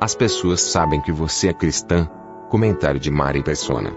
As 0.00 0.14
pessoas 0.14 0.62
sabem 0.62 0.98
que 0.98 1.12
você 1.12 1.48
é 1.48 1.52
cristã. 1.52 2.08
Comentário 2.48 2.98
de 2.98 3.10
Mari 3.10 3.42
Persona. 3.42 3.92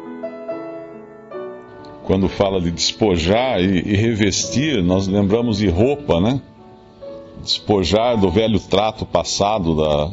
Quando 2.03 2.27
fala 2.27 2.59
de 2.59 2.71
despojar 2.71 3.61
e, 3.61 3.77
e 3.77 3.95
revestir, 3.95 4.83
nós 4.83 5.07
lembramos 5.07 5.59
de 5.59 5.69
roupa, 5.69 6.19
né? 6.19 6.41
Despojar 7.41 8.17
do 8.17 8.29
velho 8.29 8.59
trato 8.59 9.05
passado, 9.05 9.77
da, 9.77 10.11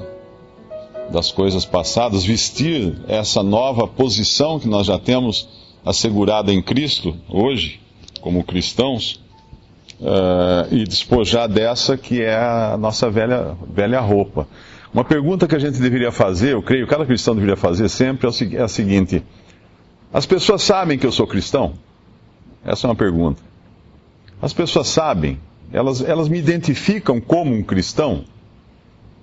das 1.10 1.32
coisas 1.32 1.64
passadas, 1.64 2.24
vestir 2.24 2.96
essa 3.08 3.42
nova 3.42 3.88
posição 3.88 4.60
que 4.60 4.68
nós 4.68 4.86
já 4.86 4.96
temos 4.96 5.48
assegurada 5.84 6.52
em 6.52 6.62
Cristo 6.62 7.16
hoje, 7.28 7.80
como 8.20 8.44
cristãos, 8.44 9.20
uh, 10.00 10.72
e 10.72 10.84
despojar 10.84 11.48
dessa 11.48 11.96
que 11.96 12.22
é 12.22 12.36
a 12.36 12.76
nossa 12.78 13.10
velha, 13.10 13.56
velha 13.68 14.00
roupa. 14.00 14.46
Uma 14.92 15.04
pergunta 15.04 15.46
que 15.46 15.54
a 15.54 15.58
gente 15.58 15.80
deveria 15.80 16.10
fazer, 16.10 16.52
eu 16.52 16.62
creio, 16.62 16.86
cada 16.86 17.06
cristão 17.06 17.34
deveria 17.34 17.56
fazer 17.56 17.88
sempre, 17.88 18.28
é 18.56 18.62
a 18.62 18.68
seguinte: 18.68 19.22
as 20.12 20.26
pessoas 20.26 20.62
sabem 20.62 20.98
que 20.98 21.06
eu 21.06 21.12
sou 21.12 21.26
cristão? 21.26 21.74
Essa 22.64 22.86
é 22.86 22.90
uma 22.90 22.96
pergunta. 22.96 23.40
As 24.42 24.52
pessoas 24.52 24.88
sabem, 24.88 25.38
elas, 25.72 26.02
elas 26.02 26.28
me 26.28 26.38
identificam 26.38 27.20
como 27.20 27.54
um 27.54 27.62
cristão? 27.62 28.24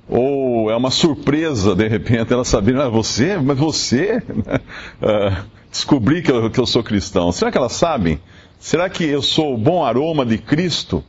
Ou 0.08 0.72
é 0.72 0.76
uma 0.76 0.90
surpresa, 0.90 1.76
de 1.76 1.86
repente, 1.86 2.32
elas 2.32 2.48
saberem, 2.48 2.82
ah, 2.82 2.88
você, 2.88 3.38
mas 3.38 3.58
você 3.58 4.24
uh, 5.04 5.46
descobri 5.70 6.22
que 6.22 6.32
eu, 6.32 6.50
que 6.50 6.60
eu 6.60 6.66
sou 6.66 6.82
cristão. 6.82 7.30
Será 7.34 7.52
que 7.52 7.58
elas 7.58 7.74
sabem? 7.74 8.20
Será 8.58 8.90
que 8.90 9.04
eu 9.04 9.22
sou 9.22 9.54
o 9.54 9.58
bom 9.58 9.84
aroma 9.84 10.26
de 10.26 10.38
Cristo? 10.38 11.04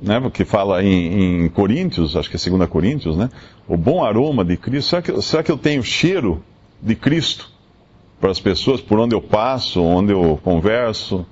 Né, 0.00 0.20
porque 0.20 0.44
fala 0.44 0.82
em, 0.84 1.44
em 1.44 1.48
Coríntios, 1.48 2.16
acho 2.16 2.28
que 2.28 2.36
é 2.36 2.50
2 2.50 2.68
Coríntios, 2.68 3.16
né? 3.16 3.30
O 3.66 3.78
bom 3.78 4.04
aroma 4.04 4.44
de 4.44 4.56
Cristo. 4.56 4.90
Será 4.90 5.02
que, 5.02 5.22
será 5.22 5.42
que 5.42 5.50
eu 5.50 5.56
tenho 5.56 5.82
cheiro 5.82 6.42
de 6.82 6.94
Cristo 6.94 7.50
para 8.20 8.30
as 8.30 8.38
pessoas, 8.38 8.80
por 8.80 8.98
onde 8.98 9.14
eu 9.14 9.22
passo, 9.22 9.82
onde 9.82 10.12
eu 10.12 10.38
converso? 10.44 11.24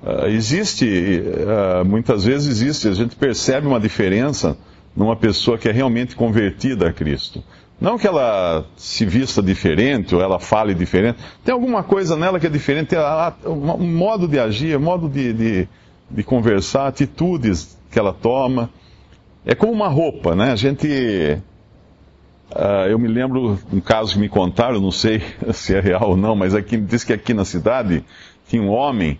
Uh, 0.00 0.26
existe, 0.28 0.84
uh, 0.86 1.84
muitas 1.84 2.24
vezes 2.24 2.46
existe, 2.46 2.86
a 2.86 2.94
gente 2.94 3.16
percebe 3.16 3.66
uma 3.66 3.80
diferença 3.80 4.56
numa 4.94 5.16
pessoa 5.16 5.58
que 5.58 5.68
é 5.68 5.72
realmente 5.72 6.14
convertida 6.14 6.88
a 6.88 6.92
Cristo. 6.92 7.42
Não 7.80 7.98
que 7.98 8.06
ela 8.06 8.64
se 8.76 9.04
vista 9.04 9.42
diferente 9.42 10.14
ou 10.14 10.22
ela 10.22 10.38
fale 10.38 10.72
diferente, 10.74 11.18
tem 11.44 11.52
alguma 11.52 11.82
coisa 11.82 12.16
nela 12.16 12.38
que 12.38 12.46
é 12.46 12.50
diferente, 12.50 12.90
tem 12.90 12.98
um 13.46 13.96
modo 13.96 14.28
de 14.28 14.38
agir, 14.38 14.78
modo 14.78 15.08
de, 15.08 15.32
de, 15.32 15.68
de 16.10 16.22
conversar, 16.22 16.86
atitudes 16.86 17.76
que 17.94 17.98
ela 17.98 18.12
toma. 18.12 18.68
É 19.46 19.54
como 19.54 19.72
uma 19.72 19.88
roupa, 19.88 20.34
né? 20.34 20.50
A 20.50 20.56
gente. 20.56 21.38
Uh, 22.50 22.88
eu 22.90 22.98
me 22.98 23.08
lembro 23.08 23.58
um 23.72 23.80
caso 23.80 24.14
que 24.14 24.18
me 24.18 24.28
contaram, 24.28 24.80
não 24.80 24.90
sei 24.90 25.22
se 25.54 25.74
é 25.74 25.80
real 25.80 26.10
ou 26.10 26.16
não, 26.16 26.36
mas 26.36 26.54
aqui 26.54 26.76
diz 26.76 27.02
que 27.02 27.12
aqui 27.12 27.32
na 27.32 27.44
cidade 27.44 28.04
tinha 28.48 28.62
um 28.62 28.68
homem 28.68 29.18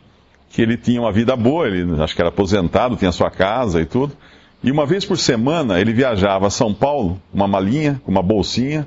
que 0.50 0.60
ele 0.60 0.76
tinha 0.76 1.00
uma 1.00 1.10
vida 1.10 1.34
boa, 1.34 1.66
ele 1.66 2.00
acho 2.02 2.14
que 2.14 2.20
era 2.20 2.28
aposentado, 2.28 2.96
tinha 2.96 3.10
sua 3.10 3.30
casa 3.30 3.80
e 3.80 3.86
tudo. 3.86 4.16
E 4.62 4.70
uma 4.70 4.86
vez 4.86 5.04
por 5.04 5.18
semana 5.18 5.80
ele 5.80 5.92
viajava 5.92 6.46
a 6.46 6.50
São 6.50 6.72
Paulo, 6.72 7.20
uma 7.32 7.46
malinha, 7.46 8.00
uma 8.06 8.22
bolsinha, 8.22 8.86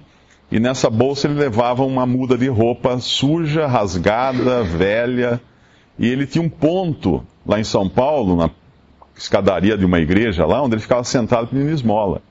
e 0.51 0.59
nessa 0.59 0.90
bolsa 0.90 1.28
ele 1.28 1.40
levava 1.40 1.84
uma 1.84 2.06
muda 2.06 2.38
de 2.38 2.47
roupa 2.47 3.00
suja, 3.00 3.67
rasgada, 3.67 4.63
velha. 4.63 5.41
E 6.00 6.07
ele 6.07 6.25
tinha 6.25 6.44
um 6.44 6.50
ponto 6.50 7.23
lá 7.45 7.59
em 7.59 7.63
São 7.63 7.90
Paulo, 7.90 8.35
na 8.35 8.50
escadaria 9.17 9.78
de 9.78 9.85
uma 9.85 10.00
igreja 10.00 10.45
lá, 10.45 10.61
onde 10.61 10.75
ele 10.75 10.81
ficava 10.81 11.03
sentado 11.03 11.47
pedindo 11.47 11.72
esmola. 11.72 12.22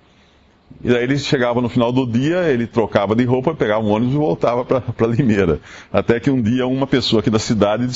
E 0.83 0.89
daí 0.89 1.05
ele 1.05 1.19
chegava 1.19 1.61
no 1.61 1.69
final 1.69 1.93
do 1.93 2.07
dia, 2.07 2.49
ele 2.49 2.67
trocava 2.67 3.15
de 3.15 3.25
roupa, 3.25 3.55
pegava 3.55 3.85
um 3.85 3.91
ônibus 3.91 4.15
e 4.15 4.19
voltava 4.19 4.65
para 4.65 4.83
Limeira. 5.07 5.61
Até 5.93 6.21
que 6.21 6.31
um 6.31 6.41
dia 6.41 6.67
uma 6.67 6.87
pessoa 6.87 7.21
aqui 7.21 7.31
da 7.31 7.39
cidade 7.39 7.87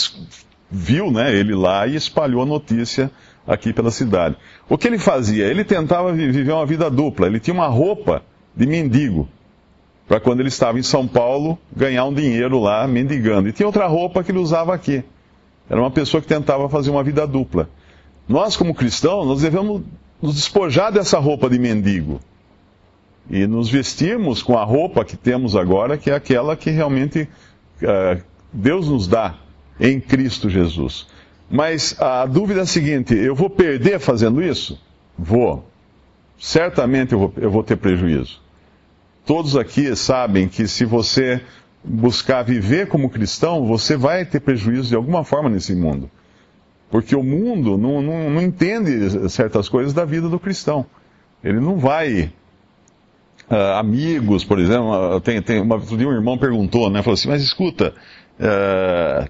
viu 0.71 1.11
né, 1.11 1.35
ele 1.35 1.55
lá 1.55 1.87
e 1.87 1.97
espalhou 1.97 2.43
a 2.43 2.47
notícia 2.47 3.11
aqui 3.47 3.73
pela 3.73 3.91
cidade. 3.91 4.37
O 4.69 4.79
que 4.79 4.87
ele 4.87 4.99
fazia? 4.99 5.47
Ele 5.47 5.65
tentava 5.65 6.13
viver 6.13 6.53
uma 6.53 6.67
vida 6.67 6.89
dupla. 6.91 7.27
Ele 7.27 7.41
tinha 7.41 7.55
uma 7.55 7.67
roupa 7.67 8.23
de 8.55 8.67
mendigo, 8.67 9.29
para 10.07 10.21
quando 10.21 10.41
ele 10.41 10.49
estava 10.49 10.79
em 10.79 10.83
São 10.83 11.07
Paulo 11.07 11.59
ganhar 11.75 12.05
um 12.05 12.15
dinheiro 12.15 12.59
lá 12.59 12.87
mendigando. 12.87 13.49
E 13.49 13.53
tinha 13.53 13.67
outra 13.67 13.87
roupa 13.87 14.23
que 14.25 14.33
ele 14.33 14.39
usava 14.39 14.75
aqui. 14.75 15.05
Era 15.69 15.81
uma 15.81 15.91
pessoa 15.91 16.21
que 16.21 16.27
tentava 16.27 16.69
fazer 16.69 16.91
uma 16.91 17.05
vida 17.05 17.27
dupla. 17.27 17.69
Nós, 18.31 18.57
como 18.57 18.73
cristãos, 18.73 19.27
nós 19.27 19.43
devemos 19.43 19.83
nos 20.23 20.37
despojar 20.37 20.93
dessa 20.93 21.19
roupa 21.19 21.51
de 21.51 21.59
mendigo 21.59 22.21
e 23.29 23.45
nos 23.45 23.69
vestirmos 23.69 24.41
com 24.41 24.57
a 24.57 24.63
roupa 24.63 25.05
que 25.05 25.17
temos 25.17 25.57
agora, 25.57 25.99
que 25.99 26.13
é 26.13 26.15
aquela 26.15 26.57
que 26.57 26.71
realmente 26.71 27.29
uh, 27.83 28.23
Deus 28.53 28.89
nos 28.89 29.09
dá 29.09 29.35
em 29.81 30.01
Cristo 30.01 30.49
Jesus. 30.49 31.09
Mas 31.51 32.01
a 32.01 32.25
dúvida 32.25 32.61
é 32.61 32.63
a 32.63 32.67
seguinte: 32.67 33.17
eu 33.17 33.35
vou 33.35 33.51
perder 33.51 33.99
fazendo 33.99 34.41
isso? 34.41 34.81
Vou. 35.19 35.69
Certamente 36.39 37.13
eu 37.15 37.19
vou, 37.19 37.35
eu 37.37 37.51
vou 37.51 37.65
ter 37.65 37.79
prejuízo. 37.79 38.41
Todos 39.27 39.57
aqui 39.57 39.97
sabem 39.97 40.47
que 40.47 40.69
se 40.69 40.85
você 40.85 41.41
buscar 41.83 42.45
viver 42.45 42.87
como 42.87 43.11
cristão, 43.11 43.67
você 43.67 43.97
vai 43.97 44.25
ter 44.25 44.39
prejuízo 44.39 44.91
de 44.91 44.95
alguma 44.95 45.25
forma 45.25 45.51
nesse 45.51 45.75
mundo. 45.75 46.09
Porque 46.91 47.15
o 47.15 47.23
mundo 47.23 47.79
não, 47.79 48.03
não, 48.03 48.31
não 48.31 48.43
entende 48.43 49.29
certas 49.31 49.69
coisas 49.69 49.93
da 49.93 50.05
vida 50.05 50.29
do 50.29 50.39
cristão. 50.39 50.85
Ele 51.43 51.61
não 51.61 51.79
vai. 51.79 52.33
Uh, 53.51 53.79
amigos, 53.79 54.45
por 54.45 54.59
exemplo, 54.59 55.21
tem, 55.21 55.41
tem 55.43 55.61
uma, 55.61 55.77
um 55.77 56.13
irmão 56.13 56.39
perguntou, 56.39 56.91
né? 56.91 57.03
Falou 57.03 57.15
assim, 57.15 57.29
mas 57.29 57.43
escuta, 57.43 57.95
uh, 58.39 59.29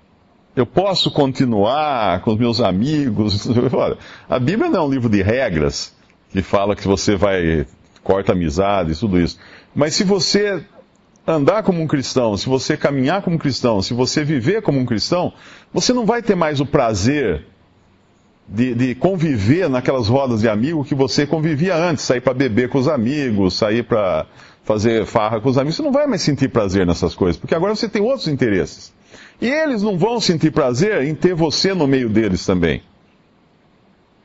eu 0.55 0.67
posso 0.67 1.11
continuar 1.11 2.21
com 2.21 2.33
os 2.33 2.39
meus 2.39 2.61
amigos. 2.61 3.49
Olha, 3.73 3.97
a 4.29 4.39
Bíblia 4.39 4.69
não 4.69 4.81
é 4.81 4.83
um 4.83 4.91
livro 4.91 5.09
de 5.09 5.23
regras 5.23 5.95
que 6.31 6.43
fala 6.43 6.77
que 6.77 6.87
você 6.87 7.17
vai 7.17 7.67
corta 8.03 8.33
amizade 8.33 8.93
e 8.93 8.97
tudo 8.97 9.19
isso. 9.19 9.39
Mas 9.75 9.95
se 9.95 10.05
você 10.05 10.65
andar 11.27 11.63
como 11.63 11.81
um 11.81 11.87
cristão, 11.87 12.37
se 12.37 12.49
você 12.49 12.77
caminhar 12.77 13.23
como 13.23 13.37
um 13.37 13.39
cristão, 13.39 13.81
se 13.83 13.95
você 13.95 14.25
viver 14.25 14.63
como 14.63 14.79
um 14.79 14.87
cristão, 14.87 15.33
você 15.73 15.93
não 15.93 16.05
vai 16.05 16.23
ter 16.23 16.35
mais 16.35 16.61
o 16.61 16.67
prazer 16.67 17.47
de, 18.51 18.75
de 18.75 18.95
conviver 18.97 19.71
naquelas 19.71 20.09
rodas 20.09 20.41
de 20.41 20.49
amigos 20.49 20.89
que 20.89 20.95
você 20.95 21.25
convivia 21.25 21.77
antes, 21.77 22.05
sair 22.05 22.21
para 22.21 22.35
beber 22.35 22.69
com 22.69 22.79
os 22.79 22.89
amigos, 22.89 23.55
sair 23.55 23.85
para 23.85 24.27
fazer 24.65 25.07
farra 25.07 25.41
com 25.41 25.49
os 25.49 25.57
amigos. 25.57 25.77
Você 25.77 25.83
não 25.83 25.93
vai 25.93 26.07
mais 26.07 26.23
sentir 26.23 26.49
prazer 26.49 26.85
nessas 26.85 27.15
coisas, 27.15 27.37
porque 27.37 27.55
agora 27.55 27.75
você 27.75 27.89
tem 27.89 28.03
outros 28.03 28.27
interesses. 28.27 28.93
E 29.41 29.49
eles 29.49 29.83
não 29.83 29.97
vão 29.97 30.21
sentir 30.21 30.51
prazer 30.51 31.05
em 31.05 31.15
ter 31.15 31.35
você 31.35 31.73
no 31.73 31.87
meio 31.87 32.09
deles 32.09 32.45
também. 32.45 32.83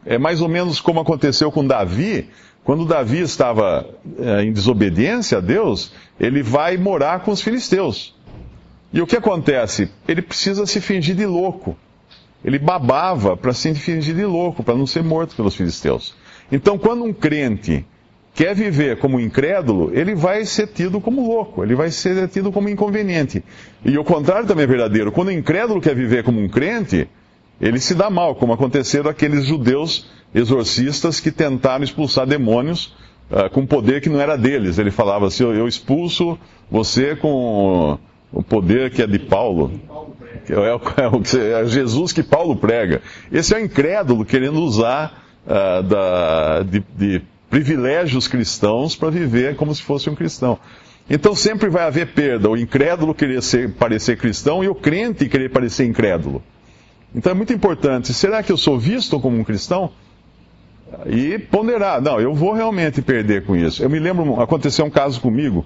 É 0.04 0.18
mais 0.18 0.42
ou 0.42 0.50
menos 0.50 0.80
como 0.82 1.00
aconteceu 1.00 1.52
com 1.52 1.66
Davi. 1.66 2.30
Quando 2.64 2.86
Davi 2.86 3.22
estava 3.22 3.88
é, 4.18 4.42
em 4.42 4.52
desobediência 4.52 5.38
a 5.38 5.42
Deus, 5.42 5.94
ele 6.20 6.42
vai 6.42 6.78
morar 6.78 7.22
com 7.22 7.32
os 7.32 7.42
filisteus. 7.42 8.16
E 8.92 9.02
o 9.02 9.08
que 9.08 9.16
acontece? 9.16 9.90
Ele 10.08 10.22
precisa 10.22 10.66
se 10.66 10.82
fingir 10.82 11.16
de 11.16 11.26
louco. 11.26 11.78
Ele 12.46 12.60
babava 12.60 13.36
para 13.36 13.52
se 13.54 13.74
fingir 13.74 14.14
de 14.14 14.24
louco, 14.24 14.64
para 14.64 14.76
não 14.76 14.86
ser 14.86 15.04
morto 15.04 15.36
pelos 15.36 15.56
filisteus. 15.56 16.14
Então, 16.52 16.78
quando 16.78 17.04
um 17.04 17.12
crente 17.12 17.84
quer 18.36 18.54
viver 18.54 19.00
como 19.00 19.20
incrédulo, 19.20 19.90
ele 19.92 20.14
vai 20.14 20.46
ser 20.46 20.68
tido 20.68 21.02
como 21.02 21.26
louco, 21.26 21.64
ele 21.64 21.74
vai 21.74 21.90
ser 21.90 22.28
tido 22.28 22.52
como 22.52 22.70
inconveniente. 22.70 23.44
E 23.84 23.98
o 23.98 24.04
contrário 24.04 24.48
também 24.48 24.66
é 24.66 24.68
verdadeiro. 24.68 25.12
Quando 25.12 25.30
o 25.30 25.32
incrédulo 25.32 25.82
quer 25.82 25.96
viver 25.96 26.24
como 26.24 26.40
um 26.40 26.48
crente, 26.48 27.10
ele 27.60 27.80
se 27.80 27.96
dá 27.96 28.12
mal, 28.12 28.36
como 28.36 28.54
aconteceram 28.54 29.10
aqueles 29.10 29.46
judeus 29.46 30.08
exorcistas 30.32 31.20
que 31.20 31.32
tentaram 31.32 31.84
expulsar 31.84 32.28
demônios 32.28 32.94
uh, 33.32 33.50
com 33.50 33.66
poder 33.66 34.02
que 34.02 34.10
não 34.10 34.22
era 34.22 34.38
deles. 34.38 34.78
Ele 34.78 34.92
falava 34.92 35.26
assim: 35.26 35.46
Eu 35.46 35.68
expulso 35.68 36.38
você 36.70 37.16
com 37.16 37.98
o 38.36 38.44
poder 38.44 38.92
que 38.92 39.02
é 39.02 39.08
de 39.08 39.18
Paulo. 39.18 39.72
É, 40.48 40.54
é, 40.54 41.62
é, 41.62 41.66
Jesus 41.66 42.12
que 42.12 42.22
Paulo 42.22 42.56
prega. 42.58 43.02
Esse 43.32 43.56
é 43.56 43.58
o 43.58 43.64
incrédulo 43.64 44.26
querendo 44.26 44.60
usar 44.62 45.24
uh, 45.48 45.82
da, 45.82 46.62
de, 46.64 46.84
de 46.96 47.22
privilégios 47.50 48.28
cristãos 48.28 48.96
para 48.96 49.10
viver 49.10 49.56
como 49.56 49.74
se 49.74 49.82
fosse 49.82 50.10
um 50.10 50.16
cristão. 50.16 50.60
Então 51.10 51.34
sempre 51.34 51.70
vai 51.70 51.84
haver 51.84 52.08
perda, 52.14 52.50
o 52.50 52.58
incrédulo 52.58 53.14
querer 53.14 53.42
ser, 53.42 53.74
parecer 53.74 54.18
cristão 54.18 54.64
e 54.64 54.68
o 54.68 54.76
crente 54.76 55.30
querer 55.30 55.50
parecer 55.50 55.86
incrédulo. 55.86 56.44
Então 57.14 57.32
é 57.32 57.36
muito 57.36 57.54
importante, 57.54 58.14
será 58.14 58.44
que 58.44 58.52
eu 58.52 58.58
sou 58.58 58.78
visto 58.78 59.20
como 59.20 59.38
um 59.38 59.44
cristão? 59.44 59.92
E 61.06 61.38
ponderar, 61.38 62.02
não, 62.02 62.20
eu 62.20 62.34
vou 62.34 62.54
realmente 62.54 63.02
perder 63.02 63.46
com 63.46 63.56
isso. 63.56 63.84
Eu 63.84 63.90
me 63.90 64.00
lembro, 64.00 64.42
aconteceu 64.42 64.86
um 64.86 64.90
caso 64.90 65.22
comigo, 65.22 65.66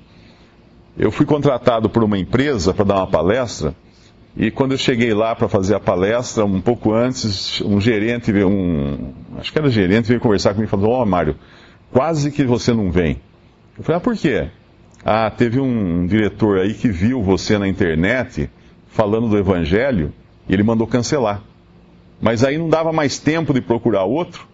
eu 0.98 1.12
fui 1.12 1.26
contratado 1.26 1.90
por 1.90 2.04
uma 2.04 2.18
empresa 2.18 2.74
para 2.74 2.86
dar 2.86 2.96
uma 2.98 3.08
palestra, 3.08 3.76
e 4.38 4.52
quando 4.52 4.74
eu 4.74 4.78
cheguei 4.78 5.14
lá 5.14 5.36
para 5.36 5.50
fazer 5.50 5.76
a 5.76 5.80
palestra, 5.80 6.46
um 6.46 6.62
pouco 6.62 6.94
antes, 6.94 7.62
um 7.62 7.82
gerente, 7.82 8.32
um, 8.32 9.12
acho 9.38 9.52
que 9.52 9.60
era 9.60 9.70
gerente, 9.70 10.08
veio 10.08 10.20
conversar 10.20 10.54
comigo 10.54 10.70
e 10.70 10.72
falou, 10.72 10.92
ó 10.92 11.04
oh, 11.04 11.06
Mário, 11.06 11.36
quase 11.92 12.32
que 12.32 12.44
você 12.44 12.74
não 12.74 12.92
vem. 12.92 13.20
Eu 13.78 13.84
falei, 13.84 13.98
ah, 13.98 14.02
por 14.02 14.16
quê? 14.16 14.48
Ah, 15.04 15.30
teve 15.30 15.60
um 15.60 16.06
diretor 16.06 16.60
aí 16.60 16.74
que 16.74 16.90
viu 16.90 17.24
você 17.24 17.58
na 17.58 17.68
internet 17.68 18.50
falando 18.88 19.30
do 19.30 19.38
evangelho 19.38 20.14
e 20.48 20.54
ele 20.54 20.64
mandou 20.64 20.86
cancelar. 20.86 21.42
Mas 22.22 22.44
aí 22.44 22.58
não 22.58 22.70
dava 22.70 22.92
mais 22.92 23.18
tempo 23.18 23.54
de 23.54 23.62
procurar 23.62 24.04
outro, 24.04 24.48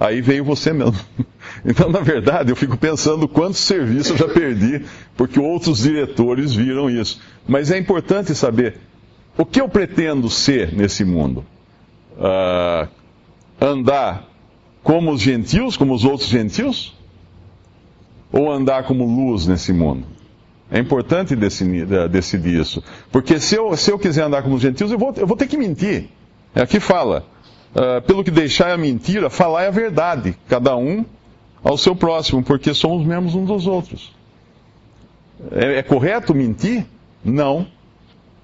aí 0.00 0.22
veio 0.22 0.42
você 0.44 0.72
mesmo. 0.72 0.98
Então, 1.62 1.90
na 1.90 2.00
verdade, 2.00 2.50
eu 2.50 2.56
fico 2.56 2.76
pensando 2.78 3.28
quantos 3.28 3.60
serviços 3.60 4.12
eu 4.12 4.26
já 4.26 4.32
perdi, 4.32 4.82
porque 5.14 5.38
outros 5.38 5.80
diretores 5.80 6.54
viram 6.54 6.88
isso. 6.88 7.20
Mas 7.46 7.70
é 7.70 7.76
importante 7.76 8.34
saber 8.34 8.78
o 9.36 9.44
que 9.44 9.60
eu 9.60 9.68
pretendo 9.68 10.30
ser 10.30 10.72
nesse 10.72 11.04
mundo. 11.04 11.44
Uh, 12.16 12.88
andar 13.60 14.26
como 14.82 15.10
os 15.10 15.20
gentios, 15.20 15.76
como 15.76 15.92
os 15.92 16.04
outros 16.04 16.30
gentios? 16.30 16.96
Ou 18.32 18.50
andar 18.50 18.84
como 18.84 19.04
luz 19.04 19.46
nesse 19.46 19.72
mundo? 19.72 20.06
É 20.70 20.78
importante 20.78 21.34
decidir, 21.34 21.86
decidir 22.08 22.60
isso. 22.60 22.82
Porque 23.10 23.40
se 23.40 23.56
eu, 23.56 23.76
se 23.76 23.90
eu 23.90 23.98
quiser 23.98 24.22
andar 24.22 24.42
como 24.42 24.54
os 24.54 24.62
gentios, 24.62 24.90
eu 24.90 24.98
vou, 24.98 25.12
eu 25.16 25.26
vou 25.26 25.36
ter 25.36 25.46
que 25.46 25.58
mentir. 25.58 26.08
É 26.54 26.62
aqui 26.62 26.78
fala. 26.80 27.26
Uh, 27.74 28.02
pelo 28.02 28.24
que 28.24 28.30
deixar 28.30 28.72
a 28.72 28.76
mentira, 28.76 29.30
falar 29.30 29.64
é 29.64 29.68
a 29.68 29.72
verdade. 29.72 30.36
Cada 30.48 30.76
um 30.76 31.04
ao 31.62 31.78
seu 31.78 31.94
próximo, 31.94 32.42
porque 32.42 32.74
somos 32.74 33.06
membros 33.06 33.34
uns 33.34 33.46
dos 33.46 33.66
outros. 33.66 34.12
É, 35.52 35.78
é 35.78 35.82
correto 35.82 36.34
mentir? 36.34 36.84
Não. 37.24 37.66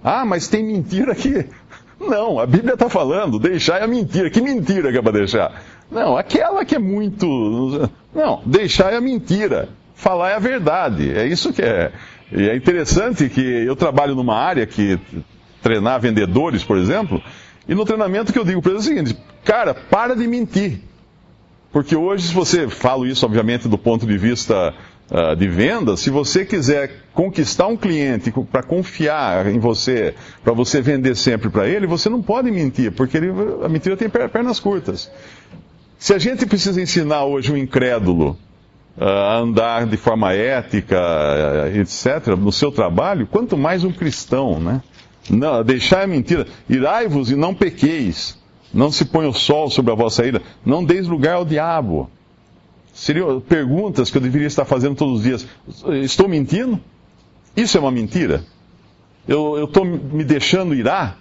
Ah, 0.03 0.25
mas 0.25 0.49
tem 0.49 0.65
mentira 0.65 1.13
aqui. 1.13 1.47
Não, 1.99 2.39
a 2.39 2.47
Bíblia 2.47 2.75
está 2.75 2.91
falando, 2.91 3.39
deixar 3.39 3.81
é 3.81 3.85
a 3.85 3.87
mentira. 3.87 4.31
Que 4.31 4.41
mentira 4.41 4.93
que 4.93 4.99
é 4.99 5.03
para 5.03 5.13
deixar? 5.13 5.63
Não, 5.91 6.17
aquela 6.17 6.65
que 6.65 6.75
é 6.75 6.79
muito. 6.79 7.91
Não, 8.15 8.43
deixar 8.45 8.93
é 8.93 8.97
a 8.97 9.01
mentira. 9.01 9.71
Falar 9.95 10.31
é 10.31 10.35
a 10.35 10.39
verdade. 10.39 11.11
É 11.11 11.27
isso 11.27 11.53
que 11.55 11.63
é. 11.63 11.91
E 12.31 12.49
é 12.49 12.55
interessante 12.55 13.29
que 13.31 13.41
eu 13.41 13.75
trabalho 13.75 14.15
numa 14.15 14.37
área 14.37 14.67
que 14.67 14.99
treinar 15.63 16.01
vendedores, 16.01 16.63
por 16.63 16.77
exemplo, 16.77 17.23
e 17.69 17.75
no 17.75 17.85
treinamento 17.85 18.33
que 18.33 18.39
eu 18.39 18.45
digo 18.45 18.63
para 18.63 18.73
eles 18.73 18.87
é 18.87 18.91
o 18.91 18.95
seguinte: 18.95 19.19
cara, 19.45 19.75
para 19.75 20.15
de 20.15 20.27
mentir. 20.27 20.81
Porque 21.73 21.95
hoje, 21.95 22.29
se 22.29 22.35
você 22.35 22.69
falo 22.69 23.07
isso, 23.07 23.27
obviamente, 23.27 23.69
do 23.69 23.77
ponto 23.77 24.07
de 24.07 24.17
vista 24.17 24.73
uh, 25.11 25.37
de 25.37 25.47
venda, 25.47 25.97
se 25.97 26.09
você 26.09 26.45
quiser 26.45 27.03
conquistar 27.13 27.67
um 27.67 27.77
cliente 27.77 28.33
para 28.51 28.63
confiar 28.63 29.47
em 29.47 29.59
você, 29.59 30.15
para 30.43 30.55
você 30.55 30.81
vender 30.81 31.17
sempre 31.17 31.51
para 31.51 31.69
ele, 31.69 31.87
você 31.87 32.09
não 32.09 32.23
pode 32.23 32.51
mentir, 32.51 32.93
porque 32.93 33.17
ele, 33.17 33.31
a 33.63 33.69
mentira 33.69 33.97
tem 33.97 34.09
pernas 34.09 34.59
curtas. 34.59 35.11
Se 35.99 36.15
a 36.15 36.19
gente 36.19 36.47
precisa 36.47 36.81
ensinar 36.81 37.25
hoje 37.25 37.53
um 37.53 37.57
incrédulo 37.57 38.39
uh, 38.97 39.05
a 39.05 39.37
andar 39.37 39.87
de 39.87 39.97
forma 39.97 40.33
ética, 40.33 40.99
uh, 40.99 41.77
etc., 41.77 42.29
no 42.39 42.53
seu 42.53 42.71
trabalho, 42.71 43.27
quanto 43.27 43.57
mais 43.57 43.85
um 43.85 43.93
cristão, 43.93 44.61
né? 44.61 44.81
Não, 45.31 45.63
deixar 45.63 46.03
a 46.03 46.07
mentira. 46.07 46.47
Irai-vos 46.69 47.31
e 47.31 47.37
não 47.37 47.55
pequeis. 47.55 48.39
Não 48.73 48.91
se 48.91 49.05
põe 49.05 49.27
o 49.27 49.33
sol 49.33 49.71
sobre 49.71 49.93
a 49.93 49.95
vossa 49.95 50.25
ira. 50.25 50.43
Não 50.65 50.85
deis 50.85 51.07
lugar 51.07 51.37
ao 51.37 51.45
diabo. 51.45 52.11
Seriam 52.93 53.41
perguntas 53.41 54.11
que 54.11 54.17
eu 54.17 54.23
deveria 54.23 54.47
estar 54.47 54.65
fazendo 54.65 54.97
todos 54.97 55.19
os 55.19 55.23
dias. 55.23 55.47
Estou 56.03 56.29
mentindo? 56.29 56.81
Isso 57.57 57.77
é 57.77 57.81
uma 57.81 57.91
mentira? 57.91 58.45
Eu 59.27 59.65
estou 59.65 59.85
me 59.85 60.25
deixando 60.25 60.75
irar? 60.75 61.19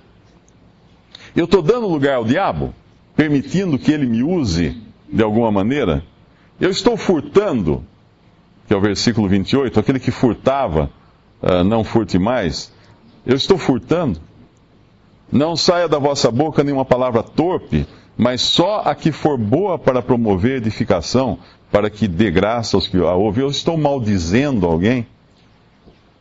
Eu 1.36 1.46
estou 1.46 1.62
dando 1.62 1.88
lugar 1.88 2.16
ao 2.16 2.26
diabo? 2.26 2.74
permitindo 3.16 3.80
que 3.80 3.92
ele 3.92 4.06
me 4.06 4.22
use 4.22 4.78
de 5.12 5.24
alguma 5.24 5.52
maneira? 5.52 6.04
Eu 6.60 6.70
estou 6.70 6.98
furtando, 6.98 7.84
que 8.68 8.74
é 8.74 8.78
o 8.78 8.82
versículo 8.82 9.28
28, 9.28 9.80
aquele 9.80 10.00
que 10.00 10.12
furtava, 10.12 10.92
uh, 11.42 11.64
não 11.64 11.84
furte 11.84 12.20
mais. 12.20 12.74
Eu 13.26 13.36
estou 13.36 13.58
furtando. 13.58 14.20
Não 15.32 15.56
saia 15.56 15.88
da 15.88 15.98
vossa 15.98 16.32
boca 16.32 16.64
nenhuma 16.64 16.86
palavra 16.86 17.24
torpe, 17.24 17.88
mas 18.16 18.42
só 18.42 18.82
a 18.86 18.94
que 18.94 19.12
for 19.12 19.38
boa 19.38 19.78
para 19.78 20.02
promover 20.02 20.58
edificação, 20.58 21.40
para 21.72 21.90
que 21.90 22.08
dê 22.08 22.30
graça 22.30 22.78
aos 22.78 22.88
que 22.88 22.98
a 22.98 23.14
ouvem. 23.14 23.44
Eu 23.44 23.50
estou 23.50 23.78
maldizendo 23.78 24.66
alguém? 24.66 25.08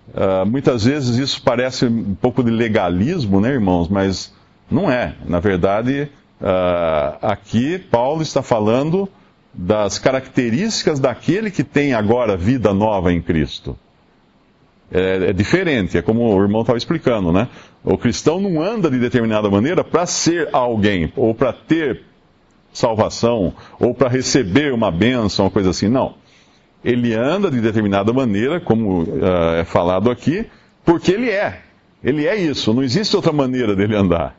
Uh, 0.08 0.46
muitas 0.46 0.84
vezes 0.84 1.16
isso 1.16 1.42
parece 1.42 1.86
um 1.86 2.14
pouco 2.14 2.42
de 2.42 2.50
legalismo, 2.50 3.40
né, 3.40 3.50
irmãos? 3.50 3.88
Mas 3.88 4.32
não 4.70 4.90
é. 4.90 5.14
Na 5.26 5.40
verdade, 5.40 6.10
Uh, 6.40 7.16
aqui, 7.22 7.78
Paulo 7.78 8.20
está 8.20 8.42
falando 8.42 9.08
das 9.52 9.98
características 9.98 11.00
daquele 11.00 11.50
que 11.50 11.64
tem 11.64 11.94
agora 11.94 12.36
vida 12.36 12.74
nova 12.74 13.12
em 13.12 13.22
Cristo. 13.22 13.78
É, 14.96 15.30
é 15.30 15.32
diferente, 15.32 15.98
é 15.98 16.02
como 16.02 16.22
o 16.22 16.40
irmão 16.40 16.60
estava 16.60 16.78
explicando, 16.78 17.32
né? 17.32 17.48
O 17.82 17.98
cristão 17.98 18.40
não 18.40 18.62
anda 18.62 18.88
de 18.88 18.96
determinada 18.96 19.50
maneira 19.50 19.82
para 19.82 20.06
ser 20.06 20.48
alguém, 20.52 21.12
ou 21.16 21.34
para 21.34 21.52
ter 21.52 22.02
salvação, 22.72 23.52
ou 23.80 23.92
para 23.92 24.08
receber 24.08 24.72
uma 24.72 24.92
bênção, 24.92 25.46
uma 25.46 25.50
coisa 25.50 25.70
assim. 25.70 25.88
Não. 25.88 26.14
Ele 26.84 27.12
anda 27.12 27.50
de 27.50 27.60
determinada 27.60 28.12
maneira, 28.12 28.60
como 28.60 29.02
uh, 29.02 29.54
é 29.58 29.64
falado 29.64 30.12
aqui, 30.12 30.46
porque 30.84 31.10
ele 31.10 31.28
é. 31.28 31.62
Ele 32.02 32.28
é 32.28 32.36
isso, 32.36 32.72
não 32.72 32.82
existe 32.82 33.16
outra 33.16 33.32
maneira 33.32 33.74
dele 33.74 33.96
andar. 33.96 34.36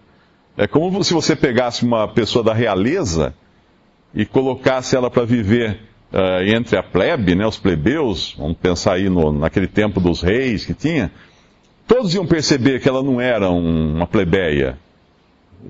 É 0.55 0.67
como 0.67 1.03
se 1.03 1.13
você 1.13 1.35
pegasse 1.35 1.83
uma 1.83 2.07
pessoa 2.07 2.41
da 2.45 2.53
realeza 2.53 3.33
e 4.13 4.25
colocasse 4.25 4.95
ela 4.95 5.11
para 5.11 5.25
viver 5.25 5.81
uh, 6.13 6.43
entre 6.43 6.77
a 6.77 6.83
plebe, 6.83 7.35
né, 7.35 7.45
os 7.45 7.57
plebeus, 7.57 8.35
vamos 8.37 8.57
pensar 8.57 8.93
aí 8.93 9.09
no, 9.09 9.31
naquele 9.31 9.67
tempo 9.67 9.99
dos 9.99 10.21
reis 10.21 10.65
que 10.65 10.73
tinha, 10.73 11.11
todos 11.87 12.13
iam 12.13 12.25
perceber 12.25 12.79
que 12.79 12.89
ela 12.89 13.03
não 13.03 13.19
era 13.19 13.49
um, 13.49 13.95
uma 13.95 14.07
plebeia. 14.07 14.77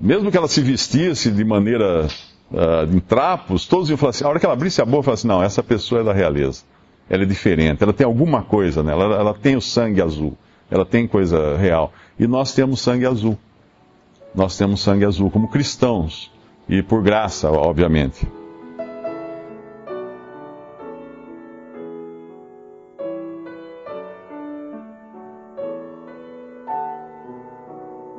Mesmo 0.00 0.30
que 0.30 0.36
ela 0.36 0.48
se 0.48 0.60
vestisse 0.60 1.30
de 1.30 1.44
maneira 1.44 2.06
uh, 2.50 2.94
em 2.94 3.00
trapos, 3.00 3.66
todos 3.66 3.88
iam 3.88 3.96
falar 3.96 4.10
assim, 4.10 4.24
a 4.24 4.28
hora 4.28 4.38
que 4.38 4.46
ela 4.46 4.54
abrisse 4.54 4.80
a 4.82 4.84
boca, 4.84 5.04
falasse 5.04 5.26
assim, 5.26 5.28
não, 5.28 5.42
essa 5.42 5.62
pessoa 5.62 6.00
é 6.00 6.04
da 6.04 6.12
realeza. 6.12 6.64
Ela 7.08 7.22
é 7.22 7.26
diferente, 7.26 7.82
ela 7.82 7.92
tem 7.92 8.04
alguma 8.04 8.42
coisa 8.42 8.82
nela, 8.82 9.04
ela, 9.04 9.16
ela 9.16 9.34
tem 9.34 9.56
o 9.56 9.60
sangue 9.60 10.02
azul, 10.02 10.36
ela 10.70 10.84
tem 10.84 11.06
coisa 11.06 11.56
real. 11.56 11.92
E 12.18 12.26
nós 12.26 12.52
temos 12.52 12.80
sangue 12.80 13.06
azul 13.06 13.38
nós 14.36 14.58
temos 14.58 14.82
sangue 14.82 15.06
azul 15.06 15.30
como 15.30 15.48
cristãos 15.48 16.30
e 16.68 16.82
por 16.82 17.02
graça, 17.02 17.50
obviamente. 17.50 18.28